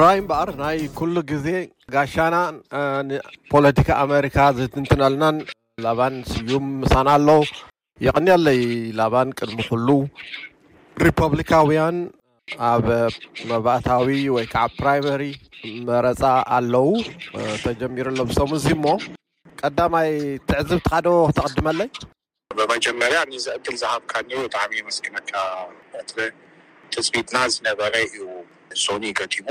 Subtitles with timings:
[0.00, 1.46] ራይ እምበኣር ናይ ኩሉ ግዜ
[1.94, 2.36] ጋሻና
[3.06, 5.36] ንፖለቲካ ኣሜሪካ ዝትንትነልናን
[5.84, 7.28] ላባን ስዩም ምሳና ኣሎ
[8.04, 8.60] ይቅኒያለይ
[8.98, 9.88] ላባን ቅድሚ ኩሉ
[11.04, 11.96] ሪፐብሊካውያን
[12.70, 12.86] ኣብ
[13.52, 14.06] መባእታዊ
[14.36, 15.24] ወይከዓ ፕራይማሪ
[15.88, 16.22] መረፃ
[16.58, 16.88] ኣለው
[17.64, 18.86] ተጀሚሩሎሰሙ እዚ እሞ
[19.62, 20.10] ቀዳማይ
[20.50, 21.90] ትዕዝብ ቲካደ ክተቀድመለይ
[22.58, 25.32] ብመጀመርያ ንዘእድል ዝሃብካ ኒ ብጣዕሚ መስኪነካ
[26.94, 28.20] ትፅቢትና ዝነበረ እዩ
[28.84, 29.48] ሶኒ ገጢሙ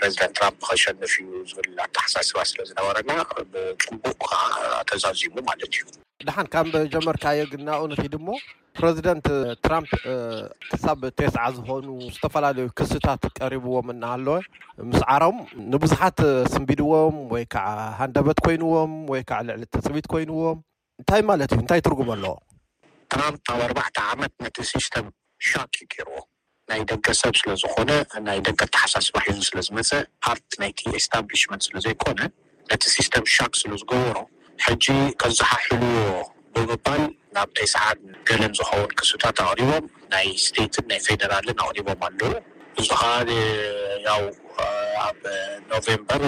[0.00, 1.18] ፕሬዚደንት ትራም ከሸንፍ እዩ
[1.48, 3.10] ዝብል ኣተሓሳስባ ስለዝነበረና
[3.52, 4.18] ብፅቡቅ
[4.88, 5.84] ከተዛዚሙ ማለት እዩ
[6.26, 8.34] ድሓን ካብ ጀመርካዮ ግናኡ ንክድ ሞ
[8.78, 9.26] ፕረዚደንት
[9.64, 9.90] ትራምፕ
[10.70, 14.38] ክሳብ ቴስዓ ዝኮኑ ዝተፈላለዩ ክስታት ቀሪብዎም እናሃለወ
[14.90, 15.38] ምስ ዓሮም
[15.74, 16.20] ንቡዙሓት
[16.54, 17.66] ስምቢድዎም ወይከዓ
[18.00, 20.58] ሃንደበት ኮይንዎም ወይከዓ ልዕሊ ተፅቢት ኮይንዎም
[21.02, 22.34] እንታይ ማለት እዩ እንታይ ትርጉመ ኣለዎ
[23.14, 25.08] ትራም ኣብ ኣርባዕተ ዓመት ነቲ ሲስተም
[25.50, 26.20] ሻቅ ይገይርዎ
[26.72, 27.90] ናይ ደገ ሰብ ስለዝኮነ
[28.26, 29.90] ናይ ደቂ ኣተሓሳስባሒዙ ስለዝመፀ
[30.28, 32.20] ኣር ናይቲ ኤስታብሊሽመንት ስለዘይኮነ
[32.70, 34.16] ነቲ ሲስተም ሻክ ስለዝገበሩ
[34.66, 34.86] ሕጂ
[35.22, 35.92] ከዝሓሕልዎ
[36.54, 37.02] ብምባል
[37.36, 37.84] ናብ ተይ ሰዓ
[38.28, 42.32] ገለን ዝከውን ክስታት ኣቅሪቦም ናይ ስቴትን ናይ ፌደራልን ኣቅሪቦም ኣለው
[42.82, 43.30] እዚ ከባ
[44.08, 44.22] ያው
[45.06, 45.20] ኣብ
[45.72, 46.24] ኖቨምበር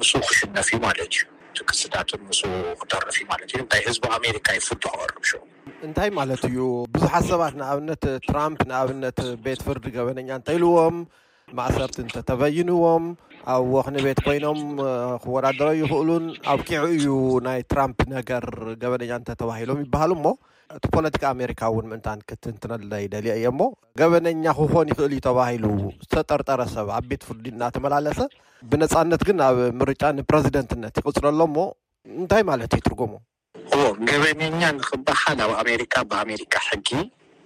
[0.00, 2.40] ምስ ክሽነፍ እዩ ማለት እዩ እቲ ክስታትን ምስ
[2.80, 5.42] ክጠርፍ ዩ ማለት እዩ እንታይ ህዝቢ ኣሜሪካ ይፍዱ ክቀርብ ሹ
[5.86, 6.56] እንታይ ማለት እዩ
[6.94, 10.96] ብዙሓት ሰባት ንኣብነት ትራምፕ ንኣብነት ቤት ፍርዲ ገበነኛ እንተይልዎም
[11.58, 13.04] ማእሰርቲ እንተተበይንዎም
[13.54, 14.60] ኣብ ወክኒ ቤት ኮይኖም
[15.24, 17.06] ክወዳደሮ ይክእሉን ኣብ ኪዕ እዩ
[17.46, 18.46] ናይ ትራምፕ ነገር
[18.82, 20.26] ገበነኛ እንተተባሂሎም ይበሃል እሞ
[20.78, 23.60] እቲ ፖለቲክ ኣሜሪካ እውን ምእንታን ክትንትነሎ ይደል እዮ እሞ
[24.02, 25.64] ገበነኛ ክኮን ይኽእል እዩ ተባሂሉ
[26.04, 28.20] ዝተጠርጠረ ሰብ ኣብ ቤት ፍርዲ እናተመላለሰ
[28.72, 31.68] ብነፃነት ግን ኣብ ምርጫ ንፕረዚደንትነት ይቅፅረሎ ሞ
[32.18, 33.14] እንታይ ማለት እዩ ትርጉሞ
[33.76, 36.88] ዎ ገበነኛ ንክበሃል ኣብ ኣሜሪካ ብኣሜሪካ ሕጊ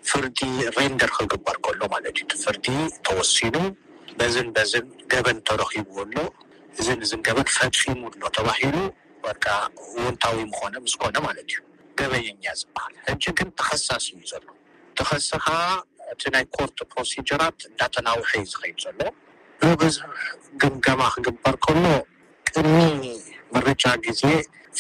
[0.09, 0.39] ፍርዲ
[0.77, 2.67] ሬንደር ክግበር ከሎ ማለት እዩ ትፍርዲ
[3.07, 3.57] ተወሲኑ
[4.19, 6.15] በዝን በዝን ገበን ተረኪቡ ኣሎ
[6.81, 8.77] እዚን እዝን ገበን ፈትፊሙ ኣሎ ተባሂሉ
[9.25, 9.37] ወር
[9.97, 11.59] ውንታዊ ምኮነ ምዝኮነ ማለት እዩ
[12.01, 14.45] ገበነኛ ዝበሃል ሕጂ ግን ተከሳስ እዩ ዘሎ
[14.99, 15.51] ተኸስ ካ
[16.13, 18.99] እቲ ናይ ኮርት ፕሮሲጀራት እንዳተናውሑይ ዝከይድ ዘሎ
[19.99, 20.09] ዙሕ
[20.61, 21.85] ግምጋማ ክግበር ከሎ
[22.53, 22.75] ቅሚ
[23.55, 24.23] መረጫ ግዜ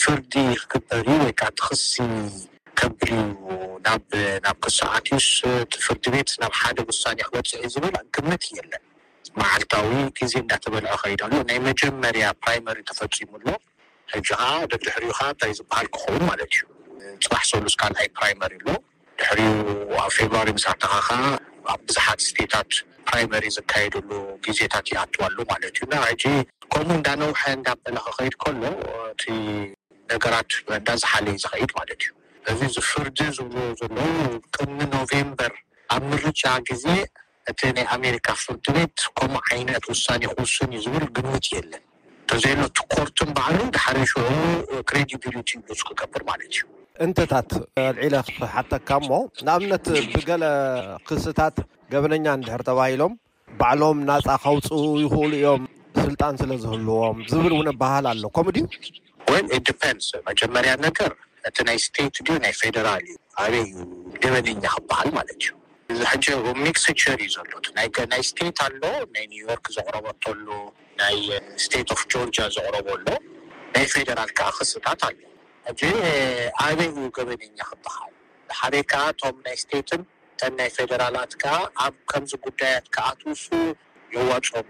[0.00, 1.94] ፍርዲ ክክበል እዩ ወይከዓ ትኽሲ
[2.80, 5.26] ከብል እዩ ናብ ክሳኣትዩስ
[5.86, 8.82] ፍርዲ ቤት ናብ ሓደ ውሳኒ ክበፅሒ ዝበል ግመት የለን
[9.40, 13.46] መዓልታዊ ግዜ እዳተበልዖ ከይዳሎ ናይ መጀመርያ ፕራይማሪ ተፈፂሙኣሎ
[14.12, 16.62] ሕጂ ከዓ ደድሕሪዩ ከ እንታይ ዝበሃል ክኸውን ማለት እዩ
[17.24, 18.66] ፅባሕ ሰሉስ ካልኣይ ፕራይማሪ ኣሎ
[19.20, 19.48] ድሕሪዩ
[20.04, 21.20] ኣብ ፌብሩዋሪ መሳሕቲካ ከዓ
[21.74, 22.72] ኣብ ብዙሓት ስተታት
[23.08, 24.10] ፕራይማሪ ዝካየደሉ
[24.46, 26.30] ግዜታት ይኣትዋሉ ማለት እዩና ጂ
[26.72, 28.60] ከምኡ እንዳነውሓ እዳበለ ክከይድ ከሎ
[29.12, 29.22] እቲ
[30.10, 32.14] ነገራት እንዳዝሓለዩ ዝኽይድ ማለት እዩ
[32.52, 34.14] እዚ እዚ ፍርዲ ዝብ ዘለዉ
[34.56, 35.52] ቅሚ ኖቨምበር
[35.94, 36.86] ኣብ ምርጫ ግዜ
[37.50, 41.82] እቲ ናይ ኣሜሪካ ፍርዲ ቤት ከምኡ ዓይነት ውሳኒ ክውስን እዩ ዝብል ግምት የለን
[42.30, 44.12] ተዘየሎቲ ኮርትን በዕሉ ዳሓደሸ
[44.92, 45.50] ክሬዲብሊቲ
[45.80, 46.60] ዝክገብር ማለት እዩ
[47.08, 47.50] እንትታት
[47.84, 49.10] ኣልዒለ ክሓተካ እሞ
[49.44, 50.44] ንኣብነት ብገለ
[51.10, 51.56] ክስታት
[51.94, 53.14] ገበነኛ ንድሕር ተባሂሎም
[53.62, 54.68] ባዕሎም ናፃ ካውፁ
[55.04, 55.62] ይኽእሉ እዮም
[56.00, 58.64] ስልጣን ስለ ዝህልዎም ዝብል እውን ባሃል ኣሎ ከምኡ ድዩ
[59.32, 61.12] ወ ኢድንስ መጀመርያ ነገር
[61.48, 63.76] እቲ ናይ ስቴት ናይ ፌደራል እዩ ኣበይ እዩ
[64.22, 65.48] ገበነኛ ክበሃል ማለት እዩ
[66.00, 66.26] ዚሕጂ
[66.66, 67.52] ሚክስቸር እዩ ዘሎ
[68.12, 68.80] ናይ ስቴት ኣሎ
[69.14, 70.46] ናይ ኒውዮርክ ዘቅረበተሉ
[71.02, 71.16] ናይ
[71.66, 73.06] ስቴት ፍ ጆርጂ ዘቅረበሎ
[73.74, 75.18] ናይ ፌደራል ከዓ ክስታት ኣሎ
[75.70, 75.80] እዚ
[76.66, 78.12] ኣበይ እዩ ገበነኛ ክበሃል
[78.50, 80.02] ብሓደይ ከዓ እቶም ናይ ስትን
[80.50, 83.44] ን ናይ ፌደራላት ከዓ ኣብ ከምዚ ጉዳያት ከዓ ትውሱ
[84.14, 84.66] ይዋጭም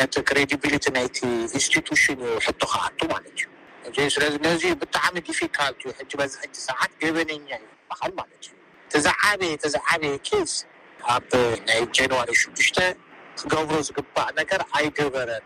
[0.00, 1.16] ነቲ ክሬዲብሊቲ ናይቲ
[1.54, 3.38] ኢንስቲቱሽን ዩ ሕቱ ከ ኣቱ ማለት
[3.86, 8.54] እዩ እስለዚ ነዚ ብጣዕሚ ዲፊካልቲ ሕጂ በዚ ሕጂ ሰዓት ገበነኛ እዩ በሃል ማለት እዩ
[8.92, 10.14] ተዛዓበየ ተዛዓበየ
[10.52, 10.56] ዝ
[11.14, 11.30] ኣብ
[11.68, 12.78] ናይ ጀንዋሪ ሽዱሽተ
[13.40, 15.44] ትገብሮ ዝግባእ ነገር ኣይገበረን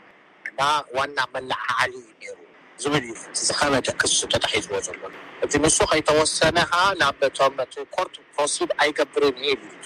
[0.99, 2.41] ዋና መላእ ሓዓሊ እዩ ሩ
[2.83, 3.07] ዝብል
[3.47, 4.01] ዝከበደክ
[4.33, 5.01] ተታሒዝዎ ዘሎ
[5.45, 9.77] እዚ ንሱ ከይተወሰነ ከዓ ናብ ቶም ቲ ኮርት ፈሲድ ኣይገብርን ሄል ዩ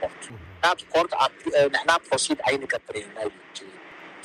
[0.00, 0.22] ኮርት
[0.92, 1.12] ኮርት
[1.72, 3.04] ንሕና ፕሮድ ኣይንገብርየ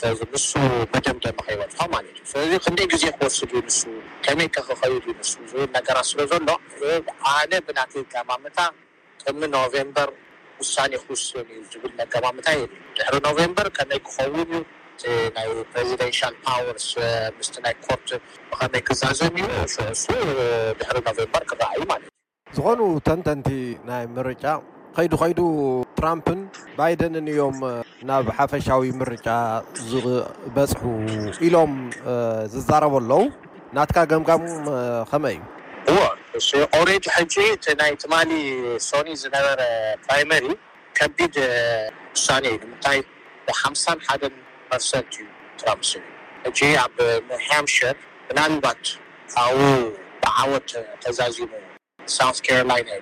[0.02, 0.48] ዚ ንሱ
[0.94, 3.80] መደምደሚ ከይወፅካም ማለት እዩ ስለዚ ክንደይ ግዜ ክወስድ ዩ ንሱ
[4.26, 6.50] ከመይ ከ ክከይድ ዩ ንሱ ዝብል ነገራት ስለ ዘሎ
[7.34, 8.58] ኣለ ብናይ ጋማምታ
[9.22, 10.10] ጥሚ ኖቨምበር
[10.62, 12.64] ውሳኒ ክውሰን እዩ ዝብልጋማምታ የ
[12.98, 14.62] ድሕሪ ኖቨምበር ከመይ ክኸውን እዩ
[15.02, 16.90] ቲ ናይ ፕሬዚደንል ፓወርስ
[17.38, 18.10] ምስቲ ናይ ኮርት
[18.52, 19.50] ብከመይ ክዛዘም እዩ
[20.04, 20.06] ሱ
[20.82, 23.50] ድሕሪ ኖቨምበር ክረኣእዩ ማለት እዩ ዝኮኑ ተንተንቲ
[23.92, 24.46] ናይ ምርጫ
[24.98, 25.40] ከይዱ ከይዱ
[26.06, 26.40] ትራፒን
[26.78, 27.56] ባይደንን እዮም
[28.08, 29.28] ናብ ሓፈሻዊ ምርጫ
[29.90, 30.82] ዝበፅሑ
[31.48, 31.72] ኢሎም
[32.54, 33.22] ዝዛረበ ኣለዉ
[33.78, 34.68] ናትካ ገምጋምም
[35.12, 35.38] ከመይ
[35.92, 35.98] እዩ
[36.58, 38.32] እእ ኣውሬቱ ሕጂ እቲ ናይ ትማሊ
[38.90, 39.60] ሶኒ ዝነበረ
[40.06, 40.46] ፕራይመሪ
[41.00, 41.36] ከቢድ
[42.16, 43.00] ውሳነ እዩ ምንታይ
[43.48, 44.36] ብሓሳሓን
[44.80, 45.26] ርሰንት እዩ
[45.62, 45.92] ትራምስ
[46.48, 46.98] ሕጂ ኣብ
[47.34, 47.98] ምሃምሽር
[48.28, 48.84] ብናልባት
[49.36, 49.58] ካብ
[50.26, 50.70] ብዓወት
[51.06, 51.52] ተዛዚሙ
[52.18, 53.00] ሳንስ ካሮላይና ዩ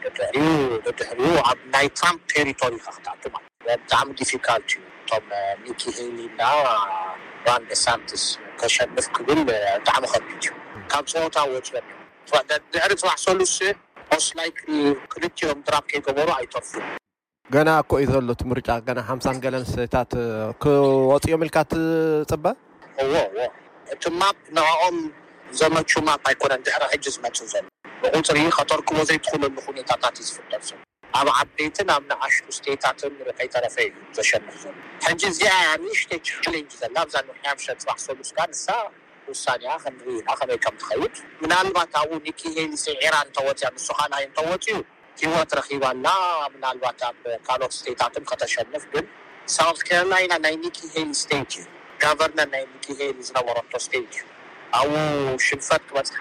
[0.85, 1.19] ድ ድሕሪ
[1.49, 3.23] ኣብ ናይ ትራምፕ ቴሪቶሪ ካክቱት
[3.65, 5.27] ብጣዕሚ ዲፊካልቲ እዩ እቶም
[5.65, 6.41] ኒኪሄሊ እና
[7.47, 8.23] ራንደሳንትስ
[8.59, 10.47] ክሸልፍ ክብል ብጣዕሚ ከት እዩ
[10.91, 11.87] ካብ ሰወታ ብወፅኦም
[12.31, 13.55] እዮድሕሪ ባሕ ሰሉስ
[14.11, 14.39] ኮስላ
[15.11, 16.71] ክልዮም ድራብ ከይገበሩ ኣይተርፉ
[17.53, 20.11] ገና ኣኮዩ ዘሎ እቲ ምርጫ ና ሓምሳን ገለንስታት
[20.63, 22.45] ክወፂኦም ልካ ትፅበ
[23.03, 23.43] እዎ oh, ዎ
[23.93, 24.95] እቲ ማ ንኦም
[25.53, 27.65] እዘመቹማ ካይኮነ ድሕሪ ሕጂ ዝመፅ ዘሎ
[28.01, 30.61] ብቁፅሪ ከተርክቦ ዘይትክለሉ ኔታታት እዩ ዝፍጠር
[31.19, 34.73] ኣብ ዓበይትን ኣብ ንኣሽ ስተታትን ሪከይተረፈ እዩ ዘሸንፍ ዘሎ
[35.05, 38.65] ሕጂ እዚኣንሽተ ቻሌንጅ ዘላ ኣብዛንሕያብሸ ፅባዕ ሰሉስካ ንሳ
[39.29, 44.77] ውሳኒያ ክንሪኢኣ ከመይ ከም ትኸይት ምናልባት ኣብኡ ኒኪሄል ስዒራን እተወፅያ ንሱካይ እተወፅዩ
[45.21, 46.07] ሂወት ረኪባላ
[46.55, 47.01] ምናልባት
[47.47, 49.05] ካልኦት ስተታትን ከተሸንፍ ግን
[49.55, 51.67] ሳውት ከረላይና ናይ ኒኪሄል ስቴት እዩ
[52.03, 54.23] ጋቨርነር ናይ ኒኪሄል ዝነበረቶ ስተት እዩ
[54.77, 54.91] ኣብ
[55.45, 56.17] ሽንፈት ክበፅሓ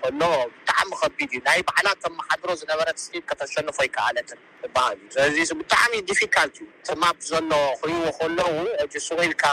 [0.00, 0.22] ከሎ
[0.58, 4.30] ብጣዕሚ ከቢድ እዩ ናይ ባዕላት ኣመሓድሮ ዝነበረ ስተድ ከተሸንፎ ይከኣለት
[4.74, 7.50] በሃልዩ ስለዚ ብጣዕሚ ድፊካልት እዩ ቲማፕ ዘሎ
[7.80, 9.44] ክርይዎ ከለዉ እ ስቁኢልካ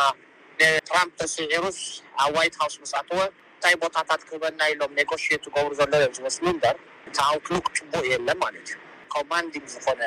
[0.88, 1.80] ትራምፕ ተስሒሩስ
[2.24, 6.76] ኣብ ዋይትሃውስ መሳእትወ እንታይ ቦታታት ክህበና ኢሎም ኔጎሽት ገብሩ ዘሎ ዮም ዝመስሉ ንበር
[7.12, 8.78] እቲብትሉክትቡእ የለን ማለት እዩ
[9.16, 10.02] ኮማንዲን ዝኮነ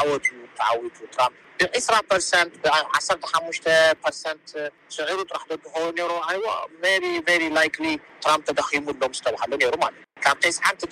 [0.00, 4.48] ዓወት እዩ ተዊቱ ትራምፕ ብ2ስርት 1ሓሙሽርት
[4.96, 5.74] ስዕሩ ጥራሕድኮ
[6.10, 6.46] ሩ ኣይዎ
[7.56, 7.76] ላክ
[8.24, 10.82] ትራም ተደኪሙ ዶም ዝተባሃሉ ሩ ማለት ካብ ተስን ት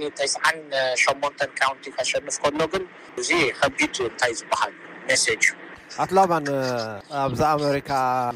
[0.00, 0.56] ኒ ተስን
[1.04, 1.22] 8ሞ
[1.60, 2.84] ካውንቲ ከሸንፍ ከሎ ግን
[3.22, 3.30] እዚ
[3.60, 4.72] ከቢድ እንታይ ዝበሃል
[5.10, 5.58] መሴጅ እዩ
[6.04, 6.46] ኣትላባን
[7.24, 7.90] ኣብዚ ኣሜሪካ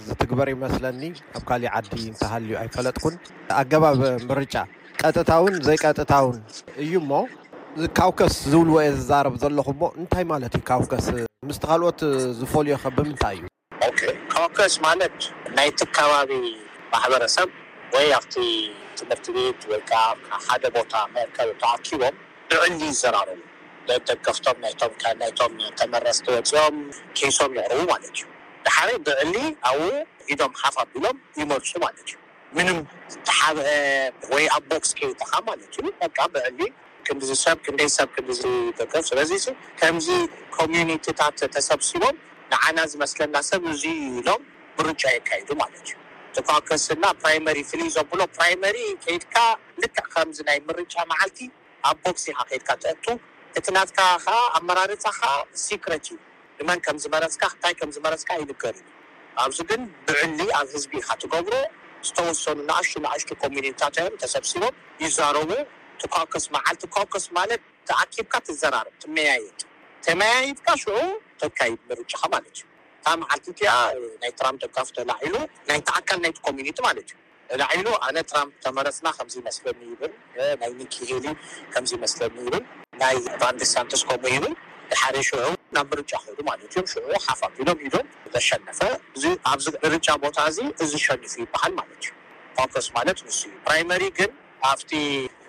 [0.09, 1.03] ዝትግበር ይመስለኒ
[1.35, 3.17] ካብ ካሊእ ዓዲ እንተሃልዩ ኣይፈለጥኩን
[3.61, 4.01] ኣገባብ
[4.31, 4.57] ምርጫ
[5.05, 6.37] ቀጥታውን ዘይ ቀጥታውን
[6.85, 7.23] እዩ ሞ
[7.99, 11.07] ካውከስ ዝብልዎ የ ዝዛረብ ዘለኩ ሞ እንታይ ማለት እዩ ካው ከስ
[11.49, 12.01] ምስቲ ካልኦት
[12.41, 13.39] ዝፈልዮ ከ ብምንታይ
[13.87, 13.99] እዩ
[14.35, 15.17] ካውከስ ማለት
[15.57, 16.31] ናይቲ ከባቢ
[16.93, 17.49] ማሕበረሰብ
[17.95, 18.35] ወይ ኣብቲ
[19.01, 20.93] ትምህርቲ ቤት ወይከዓ ካብ ሓደ ቦታ
[21.29, 22.17] ርከብ ተዋኪቦም
[22.53, 23.39] ብዕሊ ይዘራርቡ
[23.91, 24.93] ደገፍቶም ናቶም
[25.23, 26.77] ናይቶም ተመረስ ትወፅኦም
[27.21, 28.25] ኬሶም ይቅርቡ ማለት እዩ
[28.67, 29.35] ድሓረ ብዕሊ
[29.71, 29.81] ኣብ
[30.35, 32.19] ኢዶም ሓፋቢሎም ይመርፁ ማለት እዩ
[32.57, 32.77] ምንም
[33.29, 33.67] ተሓብአ
[34.33, 36.61] ወይ ኣብ ቦክስ ከይትካ ማለት እዩ በቃ ብዕሊ
[37.07, 39.31] ክንሰብ ክንደይ ሰብ ክዝከብ ስለዚ
[39.81, 40.09] ከምዚ
[40.59, 42.17] ኮሚኒቲታት ተሰብሲቦም
[42.53, 43.83] ንዓና ዝመስለና ሰብ እዙ
[44.19, 44.43] ኢሎም
[44.79, 45.95] ምርጫ የካይዱ ማለት እዩ
[46.37, 49.37] ተፋክስእና ፕራይመሪ ፍልይ ዘብሎ ፕራይመሪ ከይድካ
[49.83, 51.41] ልክዕ ከምዚ ናይ ምርጫ መዓልቲ
[51.89, 53.07] ኣብ ቦክስ ኢካ ከድካ ትአቱ
[53.59, 55.31] እቲ ናትከ ከዓ ኣመራርታ ከ
[55.67, 56.17] ሴክረት እዩ
[56.59, 58.83] ድመን ከምዝመረስካ ክንታይ ከምዝመረስካ ይልገርዩ
[59.45, 61.55] ኣብዚ ግን ብዕሊ ኣብ ህዝቢ ኢካ ትገብሩ
[62.09, 64.63] ዝተወሰኑ ንኣሽቱ ንኣሽቶ ኮሚኒቲታትዮም ተሰብሲቦ
[65.05, 65.51] ይዛረቡ
[66.03, 69.61] ቲካስ መዓልቲ ካውከስ ማለት ተኣኪብካ ትዘራርብ ትመያየት
[70.07, 70.87] ተመያይድካ ሽ
[71.41, 72.69] ተካይድ ምርጫካ ማለት እዩ
[73.11, 75.35] ኣብ መዓልቲ እ ናይ ትራምፕ ተካፍ ተላዒሉ
[75.71, 77.19] ናይቲኣካል ናይቲ ኮሚኒቲ ማለት እዩ
[77.61, 80.13] ላዒሉ ኣነ ትራምፕ ተመረስና ከምዝይመስለኒ ይብል
[80.63, 81.27] ናይ ኒክሄሊ
[81.73, 82.65] ከምዝመስለኒ ይብል
[83.03, 84.55] ናይ ቫንደሳንትስ ከምኡ ይብል
[85.03, 85.31] ሓደ ሽ
[85.77, 88.81] ናብ ምርጫ ኮይሉ ማለት እዮም ሽዕኡ ሓፋቢሎም ኢዶም ተሸነፈ
[89.17, 92.11] እዚ ኣብዚ ንርጫ ቦታ እዚ እዚ ሸኒፉ ይበሃል ማለት እዩ
[92.57, 94.31] ፓኮስ ማለት ንስ እዩ ፕራይመሪ ግን
[94.71, 94.93] ኣብቲ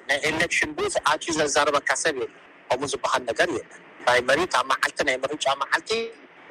[0.10, 2.32] ናይ ኤሌክሽን ብፍኣትዩ ዘዛርበካ ሰብ የለ
[2.70, 5.90] ከምኡ ዝበሃል ነገር የለን ፕራይመሪ ኣብ መዓልቲ ናይ ምርጫ መዓልቲ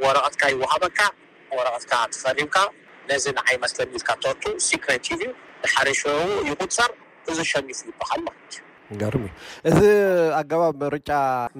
[0.05, 1.01] ወረቀትካ ይወሃበካ
[1.59, 2.57] ወረቀትካ ትፈሪምካ
[3.11, 5.33] ነዚ ንዓይ መስለኒትካ ተወቱ ሴክሬቲቭ እዩ
[5.65, 6.05] ንሓደ ሽ
[6.51, 6.91] ይቁፀር
[7.33, 8.61] እዚ ሸኒፉ ይበሃል ማለት እዩ
[9.01, 9.25] ገርሚ
[9.69, 9.81] እዚ
[10.41, 11.11] ኣገባብ ምርጫ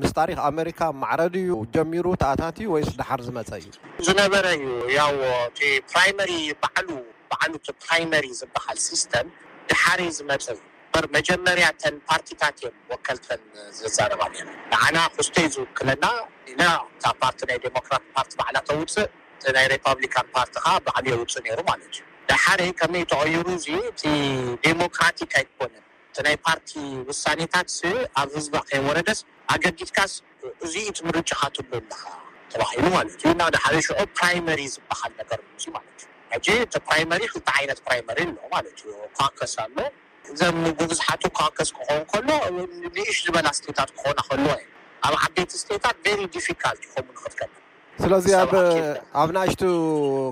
[0.01, 3.67] ምስ ታሪክ ኣሜሪካ ማዕረዲ እዩ ጀሚሩ ተኣታትዩ ወይስ ድሓር ዝመፀ እዩ
[4.07, 4.65] ዝነበረ እዩ
[4.99, 5.15] ያው
[5.47, 5.61] እቲ
[5.93, 6.31] ፕራይመሪ
[6.63, 6.89] ባዓሉ
[7.33, 9.29] ባዓሉ ቲ ፕራይማሪ ዝበሃል ሲስተም
[9.71, 10.61] ድሓሪ ዝመፀእ
[10.95, 13.41] በር መጀመርያተን ፓርቲታት እዮም ወከልተን
[13.79, 16.05] ዝዛረባለዮም ንዓና ክስተይ ዝውክለና
[16.51, 16.63] ኢና
[17.09, 19.11] እብ ፓርቲ ናይ ዴሞክራት ፓርቲ ባዕላ ተውፅእ
[19.57, 22.03] ናይ ሪፓብሊካን ፓርቲ ከዓ ባዕሉ የውፅእ ነይሩ ማለት እዩ
[22.33, 23.67] ዳሓሪ ከመይ ተቀይሩ እዚ
[24.03, 24.13] ቲ
[24.67, 25.84] ዴሞክራቲክ ይትኮነን
[26.15, 26.71] እቲናይ ፓርቲ
[27.09, 27.69] ውሳኔታት
[28.21, 29.21] ኣብ ህዝባ ከይ ወረደስ
[29.55, 30.13] ኣገዲትካስ
[30.65, 31.95] እዚዩ ትምርጭካ ትብልካ
[32.53, 35.41] ተባሂሉ ማለት እዩ እናደ ሓደ ሽ ፕራይማሪ ዝበሃል ነገር
[35.77, 39.77] ማለት እዩ ሕጂ እ ፕራይማሪ ክልቲ ዓይነት ፕራይማሪ ኣሎ ማለት እዩ ካዋከስ ኣሎ
[40.49, 42.29] እ ብቡዙሓት ካዋከስ ክኮኑ ከሎ
[42.97, 44.49] ንእሽ ዝበላ ስተታት ክኮና ከልዎ
[45.09, 45.97] ኣብ ዓበይት ስተታት
[46.37, 47.61] ድፊካልት ይከ ንክትገብል
[48.05, 48.27] ስለዚ
[49.21, 49.63] ኣብ ናእሽቱ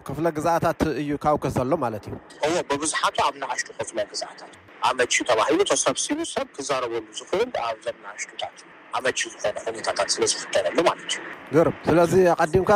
[0.06, 2.14] ክፍለ ግዛኣታት እዩ ካውከስ ኣሎ ማለት እዩ
[2.48, 8.06] እዎ ብቡዙሓቱ ኣብ ናእሽቱ ክፍለ ግዛኣታት እ ኣመቺ ተባሂሉ ተሰብሲሉ ሰብ ክዛረብሉ ዝኽን ኣብ ዘለና
[8.16, 8.66] ምሽታት እዩ
[8.98, 11.18] ኣመቺ ዝኮኑ ታታት ስለዝፍጠረሉ ማለት እዩ
[11.56, 12.70] ግር ስለዚ ቀዲምካ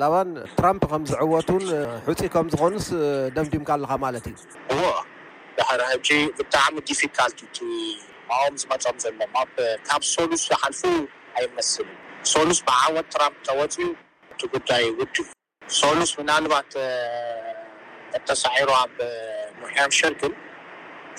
[0.00, 1.64] ላባን ትራምፕ ከምዝዕወቱን
[2.06, 2.86] ሕፂ ከም ዝኮኑስ
[3.36, 4.90] ደምድምካ ኣለካ ማለት እዩ ዎ
[5.60, 9.20] ባሕር ሕጂ ብጣዕሚ ዲፊካልቲኣኦም ዝመፀም ዘሎ
[9.90, 10.82] ካብ ሶሉስ ዝሓልፉ
[11.40, 11.92] ኣይመስልን
[12.34, 13.86] ሶሉስ ብዓወት ትራምፕ ተወፅኡ
[14.32, 15.16] እቲ ጉዳይ ውድ
[15.82, 16.72] ሶሉስ ምናልባት
[18.18, 18.96] እተሳዒሩ ኣብ
[19.60, 20.32] ሙሕያም ሸርግን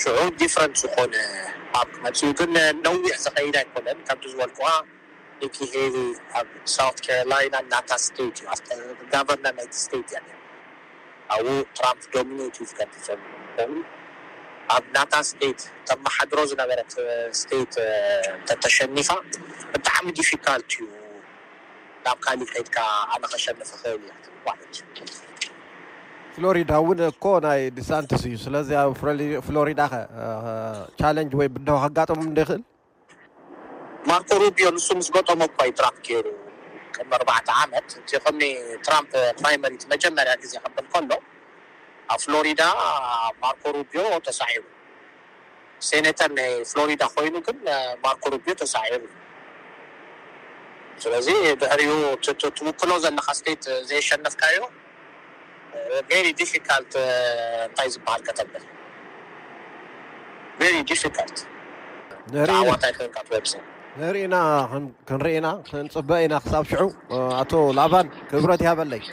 [0.04, 1.13] ሽዑ ዲፈረንት ዝኮነ
[1.80, 2.50] ኣብመፅኡ ግን
[2.86, 4.68] ለዊሕ ዝኸይድ ይኮነን ካብቲ ዝበልኩዋ
[5.46, 5.72] እሄ
[6.39, 10.12] ኣብ ሳውት ከረላይና ናታ ስታት እዩጋቨርነ ት ስተት
[11.36, 13.24] ኣብው ትራምፕ ዶሚኒት እዩ ዝጋፅም
[13.56, 13.60] ከ
[14.75, 15.60] ኣብ ናታ ስተት
[15.92, 16.94] ተመሓድሮ ዝነበረት
[17.42, 17.75] ስተት
[18.50, 19.10] ተተሸኒፋ
[19.72, 21.01] ብጣዕሚ ዲፊካልቲ እዩ
[22.06, 22.77] ናብ ካሊእ ከይድካ
[23.16, 24.04] ኣነከሸንፍ ክክእል
[24.46, 25.26] ዋ
[26.38, 28.91] ፍሎሪዳ እውን እኮ ናይ ዲስንትስ እዩ ስለዚ ኣብ
[29.48, 30.01] ፍሎሪዳ ከ
[31.00, 32.62] ቻለንጅ ወይ ብድ ከጋጠሙም ደይክእል
[34.10, 36.25] ማርኮ ሩብዮ ንሱ ምስ ገጠሞ ኳይ ድራፕ ገይሩ
[36.96, 38.44] ከም ኣርባዕተ ዓመት እዚከምኒ
[38.86, 41.12] ትራምፕ ፕራይመሪት መጀመርያ ግዜ ከብል ከሎ
[42.13, 42.62] ኣብ ፍሎሪዳ
[43.41, 44.63] ማርኮ ሩቢዮ ተሳሒሩ
[45.91, 47.58] ሴነተር ናይ ፍሎሪዳ ኮይኑ ግን
[48.08, 49.13] ማርኮ ሩብዮ ተሳዒሩ እዩ
[51.06, 51.27] ስለዚ
[51.63, 51.94] ድሕሪኡ
[52.60, 54.62] ትውክሎ ዘለካ ስተይት ዘየሸነትካ እዮ
[64.00, 64.36] ንርኢና
[65.07, 66.81] ክንርኢና ክንፅበአ ኢና ክሳብ ሽዑ
[67.41, 69.03] ኣቶ ላባን ክብረት ሃበለይ